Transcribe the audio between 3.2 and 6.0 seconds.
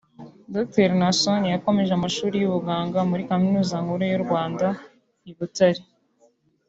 Kaminuza Nkuru y’u Rwanda i Butare